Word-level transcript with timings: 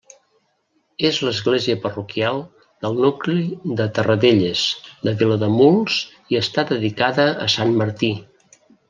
És 1.09 1.17
l'església 1.25 1.75
parroquial 1.83 2.39
del 2.85 2.97
nucli 3.03 3.43
de 3.81 3.87
Terradelles, 3.97 4.63
de 5.09 5.13
Vilademuls 5.21 5.99
i 6.35 6.41
està 6.41 6.65
dedicada 6.73 7.27
a 7.45 7.49
Sant 7.59 7.77
Martí. 7.85 8.11